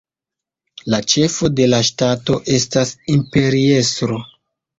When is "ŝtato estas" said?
1.89-2.95